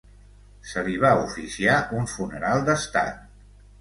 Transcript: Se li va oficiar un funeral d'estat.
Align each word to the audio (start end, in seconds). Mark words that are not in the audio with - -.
Se 0.69 0.83
li 0.87 0.95
va 1.03 1.11
oficiar 1.25 1.77
un 1.99 2.09
funeral 2.15 2.67
d'estat. 2.71 3.21